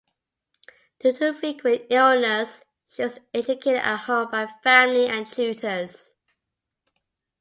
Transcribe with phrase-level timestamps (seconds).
[0.99, 6.15] Due to frequent illness, she was educated at home by family and tutors.